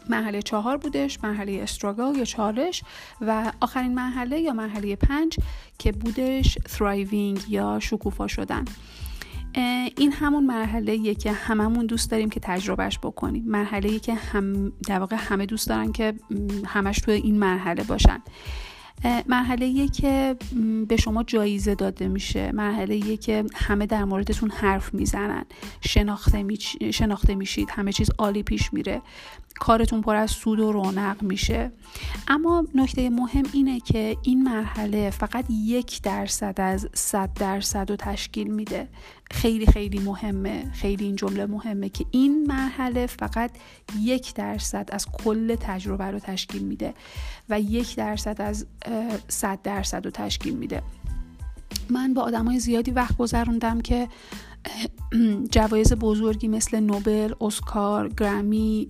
مرحله 0.10 0.42
چهار 0.42 0.78
بودش 0.78 1.24
مرحله 1.24 1.60
استراگل 1.64 2.18
یا 2.18 2.26
چالش 2.26 2.84
و 3.22 3.52
آخرین 3.62 3.94
مرحله 3.94 4.40
یا 4.40 4.54
مرحله 4.54 4.96
پنج 4.96 5.40
که 5.78 5.92
بودش 5.92 6.58
thriving 6.58 7.50
یا 7.50 7.80
شکوفا 7.82 8.28
شدن. 8.28 8.66
این 9.98 10.12
همون 10.12 10.46
مرحله 10.46 11.16
که 11.16 11.32
هممون 11.32 11.86
دوست 11.86 12.12
داریم 12.12 12.30
که 12.30 12.40
تجربهش 12.40 13.00
بکنیم. 13.04 13.44
مرحله 13.48 14.00
که 14.00 14.14
هم 14.14 14.72
در 14.88 15.00
واقع 15.00 15.16
همه 15.20 15.46
دوست 15.46 15.70
دارن 15.70 15.92
که 15.92 16.14
همش 16.66 16.98
توی 16.98 17.14
این 17.14 17.40
مرحله 17.40 17.84
باشن. 17.84 18.22
مرحله 19.28 19.88
که 19.88 20.36
به 20.88 20.98
شما 20.98 21.24
جایزه 21.24 21.76
داده 21.76 22.08
میشه. 22.08 22.52
مرحله 22.52 23.18
که 23.18 23.44
همه 23.56 23.86
در 23.86 24.04
موردتون 24.04 24.52
حرف 24.52 24.94
می‌زنن. 24.94 25.46
شناخته, 25.82 26.44
می... 26.44 26.58
شناخته 26.94 27.36
میشید. 27.36 27.70
همه 27.72 27.92
چیز 27.92 28.10
عالی 28.18 28.44
پیش 28.44 28.74
میره. 28.74 29.02
کارتون 29.60 30.02
پر 30.02 30.16
از 30.16 30.32
سود 30.32 30.60
و 30.60 30.72
رونق 30.72 31.24
میشه. 31.24 31.72
اما 32.28 32.66
نکته 32.76 33.10
مهم 33.10 33.44
اینه 33.54 33.80
که 33.80 34.18
این 34.24 34.44
مرحله 34.44 35.10
فقط 35.10 35.46
یک 35.50 36.02
درصد 36.02 36.62
از 36.62 36.90
صد 36.94 37.34
درصد 37.34 37.90
رو 37.90 37.96
تشکیل 37.96 38.48
میده. 38.48 38.90
خیلی 39.32 39.66
خیلی 39.66 40.00
مهمه. 40.00 40.72
خیلی 40.74 41.06
این 41.06 41.16
جمله 41.16 41.46
مهمه 41.46 41.90
که 41.90 42.06
این 42.12 42.48
مرحله 42.48 43.06
فقط 43.06 43.52
یک 44.00 44.34
درصد 44.34 44.90
از 44.92 45.08
کل 45.24 45.56
تجربه 45.56 46.06
رو 46.06 46.20
تشکیل 46.20 46.64
میده 46.64 46.94
و 47.50 47.60
یک 47.60 47.96
درصد 47.96 48.42
از 48.42 48.66
صد 49.28 49.60
درصد 49.64 50.06
رو 50.06 50.12
تشکیل 50.12 50.56
میده. 50.56 50.82
من 51.90 52.14
با 52.14 52.22
آدمای 52.22 52.60
زیادی 52.60 52.92
وقت 52.92 53.18
گذروندم 53.18 53.82
که 53.82 54.08
جوایز 55.52 55.94
بزرگی 55.94 56.48
مثل 56.48 56.80
نوبل، 56.80 57.34
اسکار، 57.42 58.10
گرمی 58.10 58.88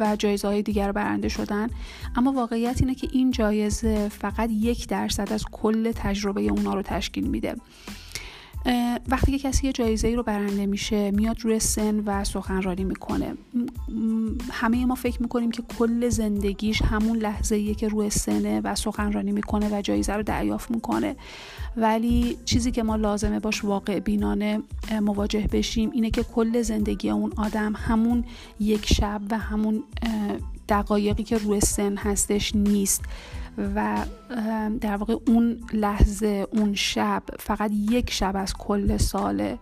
و 0.00 0.16
جایزه 0.16 0.48
های 0.48 0.62
دیگر 0.62 0.92
برنده 0.92 1.28
شدن. 1.28 1.68
اما 2.16 2.32
واقعیت 2.32 2.80
اینه 2.80 2.94
که 2.94 3.08
این 3.12 3.30
جایزه 3.30 4.08
فقط 4.08 4.50
یک 4.50 4.88
درصد 4.88 5.32
از 5.32 5.44
کل 5.52 5.92
تجربه 5.92 6.40
اونا 6.40 6.74
رو 6.74 6.82
تشکیل 6.82 7.28
میده. 7.28 7.56
وقتی 9.08 9.38
که 9.38 9.48
کسی 9.48 9.66
یه 9.66 9.72
جایزه 9.72 10.08
ای 10.08 10.16
رو 10.16 10.22
برنده 10.22 10.66
میشه 10.66 11.10
میاد 11.10 11.40
روی 11.40 11.58
سن 11.58 12.00
و 12.00 12.24
سخنرانی 12.24 12.84
می‌کنه. 12.84 13.34
همه 14.50 14.86
ما 14.86 14.94
فکر 14.94 15.22
می‌کنیم 15.22 15.50
که 15.50 15.62
کل 15.78 16.08
زندگیش 16.08 16.82
همون 16.82 17.18
لحظه 17.18 17.54
ایه 17.54 17.74
که 17.74 17.88
روی 17.88 18.10
سنه 18.10 18.60
و 18.60 18.74
سخنرانی 18.74 19.32
می‌کنه 19.32 19.78
و 19.78 19.82
جایزه 19.82 20.12
رو 20.12 20.22
دریافت 20.22 20.70
می‌کنه. 20.70 21.16
ولی 21.76 22.38
چیزی 22.44 22.70
که 22.70 22.82
ما 22.82 22.96
لازمه 22.96 23.40
باش 23.40 23.64
واقع 23.64 24.00
بینانه 24.00 24.62
مواجه 25.02 25.48
بشیم 25.52 25.90
اینه 25.90 26.10
که 26.10 26.22
کل 26.22 26.62
زندگی 26.62 27.10
اون 27.10 27.32
آدم 27.36 27.72
همون 27.76 28.24
یک 28.60 28.92
شب 28.94 29.20
و 29.30 29.38
همون 29.38 29.82
دقایقی 30.68 31.22
که 31.22 31.38
روی 31.38 31.60
سن 31.60 31.96
هستش 31.96 32.54
نیست. 32.54 33.02
و 33.58 34.04
در 34.80 34.96
واقع 34.96 35.16
اون 35.26 35.60
لحظه 35.72 36.46
اون 36.52 36.74
شب 36.74 37.22
فقط 37.38 37.70
یک 37.72 38.10
شب 38.10 38.32
از 38.34 38.54
کل 38.54 38.96
ساله 38.96 39.58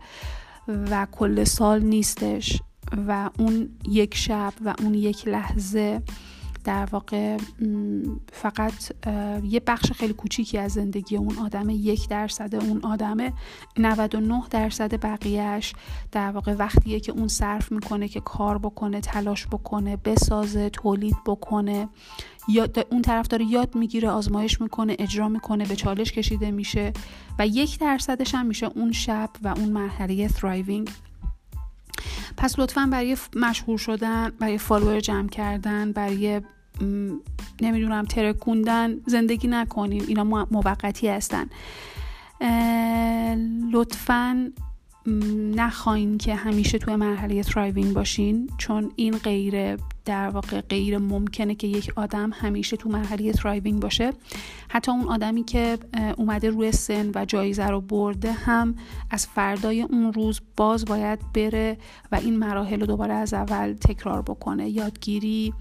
و 0.68 1.06
کل 1.12 1.44
سال 1.44 1.82
نیستش 1.82 2.62
و 3.08 3.30
اون 3.38 3.68
یک 3.88 4.14
شب 4.14 4.52
و 4.64 4.74
اون 4.82 4.94
یک 4.94 5.28
لحظه 5.28 6.02
در 6.68 6.88
واقع 6.92 7.36
فقط 8.32 8.72
یه 9.44 9.60
بخش 9.66 9.92
خیلی 9.92 10.12
کوچیکی 10.12 10.58
از 10.58 10.72
زندگی 10.72 11.16
اون 11.16 11.38
آدمه 11.38 11.74
یک 11.74 12.08
درصد 12.08 12.54
اون 12.54 12.80
آدمه 12.84 13.32
99 13.78 14.42
درصد 14.50 15.00
بقیهش 15.04 15.72
در 16.12 16.30
واقع 16.30 16.52
وقتیه 16.52 17.00
که 17.00 17.12
اون 17.12 17.28
صرف 17.28 17.72
می‌کنه 17.72 18.08
که 18.08 18.20
کار 18.20 18.58
بکنه 18.58 19.00
تلاش 19.00 19.46
بکنه 19.46 19.96
بسازه 19.96 20.70
تولید 20.70 21.16
بکنه. 21.26 21.88
یا 22.48 22.68
اون 22.90 23.02
طرف 23.02 23.28
داره 23.28 23.44
یاد 23.44 23.74
می‌گیره 23.76 24.10
آزمایش 24.10 24.60
می‌کنه 24.60 24.96
اجرا 24.98 25.28
می‌کنه 25.28 25.64
به 25.64 25.76
چالش 25.76 26.12
کشیده 26.12 26.50
میشه 26.50 26.92
و 27.38 27.46
یک 27.46 27.78
درصدش 27.78 28.34
هم 28.34 28.46
میشه 28.46 28.66
اون 28.66 28.92
شب 28.92 29.30
و 29.42 29.48
اون 29.48 29.68
مرحله 29.68 30.28
thriving. 30.28 30.90
پس 32.36 32.58
لطفا 32.58 32.88
برای 32.92 33.16
مشهور 33.36 33.78
شدن 33.78 34.30
برای 34.30 34.58
فالوور 34.58 35.00
جمع 35.00 35.28
کردن 35.28 35.92
برای 35.92 36.40
نمی‌دونم 37.60 38.04
ترکوندن 38.04 38.96
زندگی 39.06 39.48
نکنیم 39.48 40.04
اینا 40.08 40.24
موقتی 40.24 41.08
هستن. 41.08 41.46
لطفا 43.72 44.50
نخواین 45.56 46.18
که 46.18 46.34
همیشه 46.34 46.78
توی 46.78 46.96
مرحله 46.96 47.42
thriving 47.42 47.94
باشین 47.94 48.50
چون 48.58 48.90
این 48.96 49.16
غیر 49.16 49.76
در 50.08 50.28
واقع 50.28 50.60
غیر 50.60 50.98
ممکنه 50.98 51.54
که 51.54 51.66
یک 51.66 51.92
آدم 51.96 52.30
همیشه 52.34 52.76
تو 52.76 52.88
مرحله 52.88 53.32
thriving 53.32 53.80
باشه. 53.80 54.12
حتی 54.68 54.90
اون 54.90 55.08
آدمی 55.08 55.44
که 55.44 55.78
اومده 56.16 56.50
روی 56.50 56.72
سن 56.72 57.10
و 57.14 57.24
جایزه 57.24 57.66
رو 57.66 57.80
برده 57.80 58.32
هم 58.32 58.74
از 59.10 59.26
فردای 59.26 59.82
اون 59.82 60.12
روز 60.12 60.40
باز 60.56 60.84
باید 60.84 61.32
بره 61.34 61.78
و 62.12 62.16
این 62.16 62.38
مراحل 62.38 62.80
رو 62.80 62.86
دوباره 62.86 63.14
از 63.14 63.34
اول 63.34 63.72
تکرار 63.72 64.22
بکنه. 64.22 64.68
یادگیری 64.68 65.54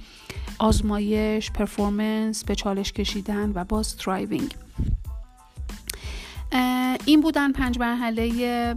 آزمایش 0.59 1.51
performance 1.51 2.43
به 2.43 2.55
چالش 2.55 2.93
کشیدن 2.93 3.51
و 3.55 3.63
باز 3.63 3.97
thriving 3.97 4.55
این 7.05 7.21
بودن 7.21 7.51
پنج 7.51 7.79
مرحله 7.79 8.75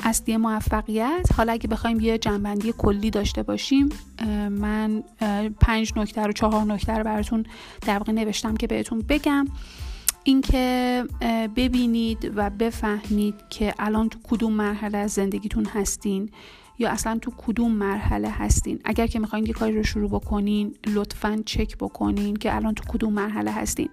اصلی 0.00 0.36
موفقیت. 0.36 1.28
حالا 1.36 1.52
اگه 1.52 1.68
بخوایم 1.68 2.00
یه 2.00 2.18
جمع‌بندی 2.18 2.74
کلی 2.78 3.10
داشته 3.10 3.42
باشیم 3.42 3.88
من 4.50 5.02
پنج 5.60 5.92
نکته 5.96 6.22
رو 6.22 6.32
چهار 6.32 6.64
نکته 6.64 6.92
رو 6.92 7.04
براتون 7.04 7.46
در 7.86 7.98
واقع 7.98 8.12
نوشتم 8.12 8.56
که 8.56 8.66
بهتون 8.66 8.98
بگم. 9.08 9.46
اینکه 10.24 11.04
ببینید 11.56 12.32
و 12.36 12.50
بفهمید 12.50 13.34
که 13.50 13.74
الان 13.78 14.08
تو 14.08 14.18
کدوم 14.22 14.52
مرحله 14.52 14.98
از 14.98 15.10
زندگیتون 15.10 15.64
هستین. 15.64 16.30
یا 16.78 16.90
اصلا 16.90 17.18
تو 17.18 17.32
کدوم 17.36 17.72
مرحله 17.72 18.30
هستین؟ 18.30 18.80
اگر 18.84 19.06
که 19.06 19.18
می‌خواین 19.18 19.46
یه 19.46 19.52
کاری 19.52 19.76
رو 19.76 19.82
شروع 19.82 20.10
بکنین 20.10 20.74
لطفا 20.86 21.42
چک 21.46 21.76
بکنین 21.76 22.36
که 22.36 22.56
الان 22.56 22.74
تو 22.74 22.84
کدوم 22.88 23.12
مرحله 23.12 23.50
هستین. 23.50 23.88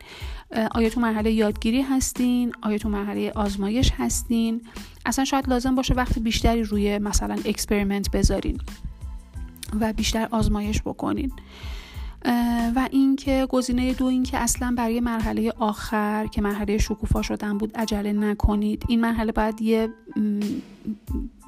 آیا 0.72 0.90
تو 0.90 1.00
مرحله 1.00 1.32
یادگیری 1.32 1.82
هستین؟ 1.82 2.54
آیا 2.62 2.78
تو 2.78 2.90
مرحله 2.90 3.32
آزمایش 3.36 3.92
هستین؟ 3.98 4.62
اصلا 5.06 5.26
شاید 5.26 5.50
لازم 5.50 5.76
باشه 5.76 5.94
وقت 5.94 6.20
بیشتری 6.20 6.64
روی 6.64 6.98
مثلا 6.98 7.38
experiment 7.46 8.12
بذارین 8.12 8.62
و 9.80 9.94
بیشتر 9.94 10.28
آزمایش 10.32 10.82
بکنین. 10.82 11.32
و 12.76 12.90
اینکه 12.92 13.48
گزینه 13.50 13.94
دو 13.94 14.06
این 14.06 14.24
که 14.24 14.38
اصلا 14.38 14.74
برای 14.78 15.00
مرحله 15.00 15.54
آخر 15.60 16.28
که 16.28 16.42
مرحله 16.42 16.78
شکوفا 16.78 17.22
شدن 17.22 17.58
بود 17.58 17.78
عجله 17.78 18.14
نکنید. 18.14 18.84
این 18.88 19.02
مرحله 19.02 19.32
باید 19.32 19.62
یه 19.62 19.90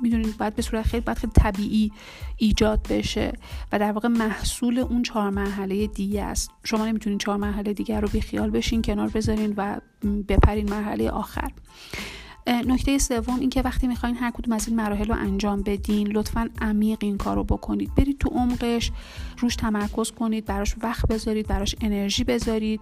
می‌دونید 0.01 0.37
باید 0.37 0.55
به 0.55 0.61
صورت 0.61 0.85
خیلی 0.85 1.01
باید 1.01 1.17
خیلی 1.17 1.33
طبیعی 1.35 1.91
ایجاد 2.37 2.87
بشه 2.89 3.33
و 3.71 3.79
در 3.79 3.91
واقع 3.91 4.07
محصول 4.07 4.79
اون 4.79 5.01
چهار 5.01 5.29
مرحله 5.29 5.87
دیگه 5.87 6.23
است. 6.23 6.51
شما 6.63 6.85
نمی‌تونید 6.85 7.19
چهار 7.19 7.37
مرحله 7.37 7.73
دیگر 7.73 8.01
رو 8.01 8.07
بیخیال 8.07 8.49
بشین 8.49 8.81
کنار 8.81 9.09
بذارین 9.09 9.53
و 9.57 9.79
بپرین 10.27 10.69
مرحله 10.69 11.09
آخر. 11.09 11.51
نکته 12.47 12.97
سوم 12.97 13.39
اینکه 13.39 13.61
وقتی 13.61 13.87
می‌خواین 13.87 14.15
هر 14.15 14.31
کدوم 14.31 14.53
از 14.53 14.67
این 14.67 14.77
مراحل 14.77 15.05
رو 15.05 15.15
انجام 15.15 15.61
بدین 15.61 16.07
لطفا 16.07 16.49
عمیق 16.61 16.97
این 17.01 17.17
کار 17.17 17.35
رو 17.35 17.43
بکنید. 17.43 17.95
برید 17.95 18.17
تو 18.17 18.29
عمقش 18.29 18.91
روش 19.37 19.55
تمرکز 19.55 20.11
کنید 20.11 20.45
براش 20.45 20.75
وقت 20.83 21.07
بذارید 21.07 21.47
براش 21.47 21.75
انرژی 21.81 22.23
بذارید. 22.23 22.81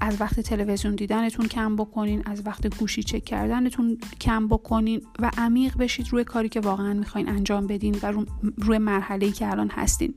از 0.00 0.20
وقت 0.20 0.40
تلویزیون 0.40 0.94
دیدنتون 0.94 1.48
کم 1.48 1.76
بکنین 1.76 2.22
از 2.26 2.46
وقت 2.46 2.78
گوشی 2.78 3.02
چک 3.02 3.24
کردنتون 3.24 3.98
کم 4.20 4.48
بکنین 4.48 5.02
و 5.18 5.30
عمیق 5.38 5.76
بشید 5.76 6.08
روی 6.10 6.24
کاری 6.24 6.48
که 6.48 6.60
واقعا 6.60 6.94
می‌خواین 6.94 7.28
انجام 7.28 7.66
بدین 7.66 7.96
و 8.02 8.24
روی 8.56 8.78
مرحله 8.78 9.26
ای 9.26 9.32
که 9.32 9.50
الان 9.50 9.70
هستین. 9.70 10.14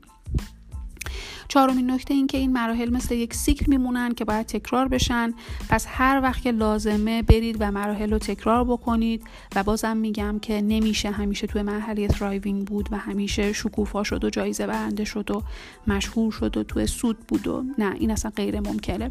چهارمین 1.48 1.90
نکته 1.90 2.14
این 2.14 2.26
که 2.26 2.38
این 2.38 2.52
مراحل 2.52 2.90
مثل 2.90 3.14
یک 3.14 3.34
سیکل 3.34 3.64
میمونن 3.68 4.14
که 4.14 4.24
باید 4.24 4.46
تکرار 4.46 4.88
بشن. 4.88 5.34
پس 5.68 5.86
هر 5.88 6.20
وقت 6.22 6.42
که 6.42 6.52
لازمه 6.52 7.22
برید 7.22 7.56
و 7.60 7.70
مراحل 7.70 8.10
رو 8.10 8.18
تکرار 8.18 8.64
بکنید 8.64 9.22
و 9.56 9.62
بازم 9.62 9.96
میگم 9.96 10.38
که 10.38 10.60
نمیشه 10.60 11.10
همیشه 11.10 11.46
توی 11.46 11.62
مرحله 11.62 12.08
thriving 12.08 12.66
بود 12.66 12.88
و 12.90 12.96
همیشه 12.96 13.52
شکوفا 13.52 14.04
شد 14.04 14.24
و 14.24 14.30
جایزه 14.30 14.66
برنده 14.66 15.04
شد 15.04 15.30
و 15.30 15.42
مشهور 15.86 16.32
شد 16.32 16.56
و 16.56 16.62
توی 16.62 16.86
سود 16.86 17.18
بود 17.18 17.46
و 17.46 17.64
نه 17.78 17.94
این 17.94 18.10
اصلا 18.10 18.32
غیر 18.36 18.60
ممکنه. 18.60 19.10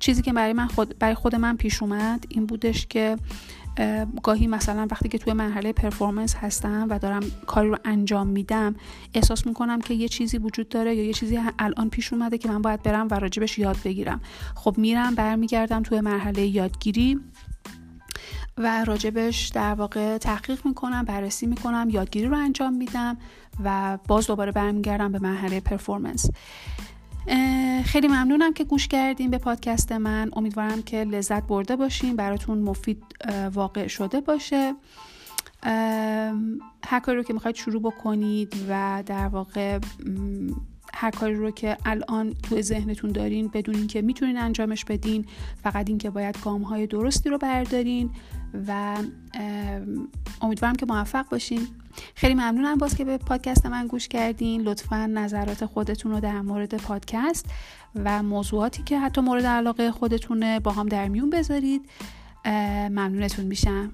چیزی 0.00 0.22
که 0.22 0.32
برای 0.32 0.52
من 0.52 0.66
خود 0.66 0.98
برای 0.98 1.14
خود 1.14 1.34
من 1.34 1.56
پیش 1.56 1.82
اومد 1.82 2.24
این 2.28 2.46
بودش 2.46 2.86
که 2.86 3.16
گاهی 4.22 4.46
مثلا 4.46 4.86
وقتی 4.90 5.08
که 5.08 5.18
توی 5.18 5.32
مرحله 5.32 5.72
پرفورمنس 5.72 6.34
هستم 6.34 6.86
و 6.90 6.98
دارم 6.98 7.22
کاری 7.46 7.68
رو 7.68 7.78
انجام 7.84 8.26
میدم 8.26 8.74
احساس 9.14 9.46
می‌کنم 9.46 9.80
که 9.80 9.94
یه 9.94 10.08
چیزی 10.08 10.38
وجود 10.38 10.68
داره 10.68 10.94
یا 10.94 11.04
یه 11.04 11.12
چیزی 11.12 11.38
الان 11.58 11.90
پیش 11.90 12.12
اومده 12.12 12.38
که 12.38 12.48
من 12.48 12.62
باید 12.62 12.82
برم 12.82 13.08
و 13.10 13.14
راجبش 13.14 13.58
یاد 13.58 13.76
بگیرم. 13.84 14.20
خب 14.54 14.74
میرم 14.78 15.14
برمیگردم 15.14 15.82
توی 15.82 16.00
مرحله 16.00 16.46
یادگیری 16.46 17.20
و 18.58 18.84
راجبش 18.84 19.48
در 19.48 19.74
واقع 19.74 20.18
تحقیق 20.18 20.66
می‌کنم 20.66 21.04
بررسی 21.04 21.46
می‌کنم 21.46 21.88
یادگیری 21.90 22.26
رو 22.26 22.36
انجام 22.36 22.74
میدم 22.74 23.16
و 23.64 23.98
باز 24.08 24.26
دوباره 24.26 24.52
برمیگردم 24.52 25.12
به 25.12 25.18
مرحله 25.18 25.60
پرفورمنس. 25.60 26.30
خیلی 27.84 28.08
ممنونم 28.08 28.52
که 28.52 28.64
گوش 28.64 28.88
کردیم 28.88 29.30
به 29.30 29.38
پادکست 29.38 29.92
من. 29.92 30.30
امیدوارم 30.36 30.82
که 30.82 31.04
لذت 31.04 31.42
برده 31.42 31.76
باشین 31.76 32.16
براتون 32.16 32.58
مفید 32.58 33.04
واقع 33.52 33.86
شده 33.86 34.20
باشه. 34.20 34.74
هر 36.84 37.00
کاری 37.02 37.18
رو 37.18 37.22
که 37.22 37.32
می‌خواید 37.32 37.56
شروع 37.56 37.82
بکنید 37.82 38.54
و 38.68 39.02
در 39.06 39.28
واقع 39.28 39.78
هر 41.02 41.10
کاری 41.10 41.34
رو 41.34 41.50
که 41.50 41.76
الان 41.84 42.34
تو 42.34 42.60
ذهنتون 42.60 43.12
دارین 43.12 43.48
بدونین 43.48 43.86
که 43.86 44.02
می‌تونین 44.02 44.38
انجامش 44.38 44.84
بدین 44.84 45.24
فقط 45.62 45.88
اینکه 45.88 46.10
باید 46.10 46.38
گام 46.44 46.62
های 46.62 46.86
درستی 46.86 47.30
رو 47.30 47.38
بردارین 47.38 48.10
و 48.68 48.96
امیدوارم 50.42 50.74
که 50.74 50.86
موفق 50.86 51.28
باشین. 51.28 51.60
خیلی 52.14 52.34
ممنونم 52.34 52.78
باز 52.78 52.96
که 52.96 53.04
به 53.04 53.18
پادکست 53.18 53.66
من 53.66 53.86
گوش 53.86 54.08
کردین. 54.08 54.60
لطفا 54.60 55.06
نظرات 55.06 55.66
خودتون 55.66 56.12
رو 56.12 56.20
در 56.20 56.40
مورد 56.40 56.74
پادکست 56.74 57.46
و 57.94 58.22
موضوعاتی 58.22 58.82
که 58.82 58.98
حتی 58.98 59.20
مورد 59.20 59.46
علاقه 59.46 59.90
خودتونه 59.90 60.60
با 60.60 60.70
هم 60.70 60.88
در 60.88 61.08
میون 61.08 61.30
بذارید. 61.30 61.88
ممنونتون 62.90 63.44
میشم. 63.44 63.90